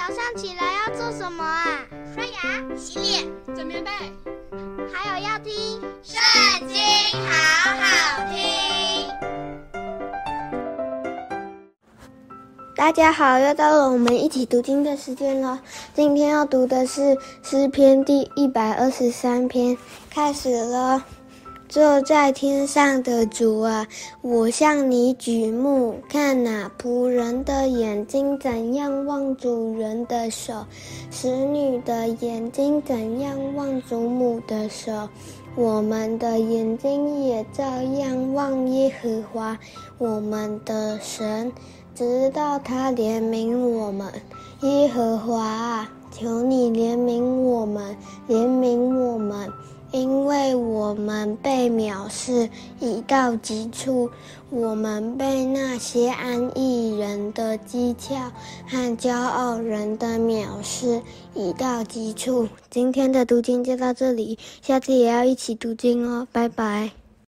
[0.00, 1.84] 早上起来要做什么啊？
[2.14, 3.90] 刷牙、洗脸、整棉被，
[4.90, 5.52] 还有要听
[6.02, 6.18] 《圣
[6.66, 6.78] 经》，
[7.28, 8.40] 好好听。
[12.74, 15.60] 大家好，又到了我们一起读经的时间了。
[15.92, 19.76] 今天要读的是诗篇第一百二十三篇，
[20.08, 21.04] 开始了。
[21.70, 23.86] 坐在天上的主啊，
[24.22, 30.66] 我向你举目，看哪，仆人的眼睛怎样望主人的手，
[31.12, 35.08] 使女的眼睛怎样望主母的手，
[35.54, 39.56] 我们的眼睛也照样望耶和华，
[39.98, 41.52] 我们的神，
[41.94, 44.12] 直到他怜悯我们。
[44.62, 45.40] 耶和华
[50.20, 54.10] 因为我们被藐视已到极处，
[54.50, 58.30] 我们被那些安逸人的讥诮
[58.68, 61.00] 和骄傲人的藐视
[61.34, 62.46] 已到极处。
[62.68, 66.90] 今天的读经就到这里，下次也要一起读经哦，拜拜。